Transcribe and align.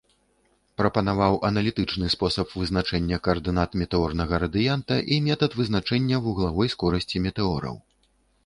Прапанаваў 0.81 1.33
аналітычны 1.49 2.07
спосаб 2.13 2.55
вызначэння 2.61 3.19
каардынат 3.27 3.77
метэорнага 3.83 4.41
радыянта 4.45 4.95
і 5.17 5.23
метад 5.29 5.51
вызначэння 5.61 6.17
вуглавой 6.25 6.67
скорасці 6.77 7.23
метэораў. 7.29 7.75